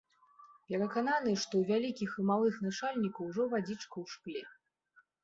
[0.69, 4.43] Перакананы, што ў вялікіх і малых начальнікаў ужо вадзічка ў шкле.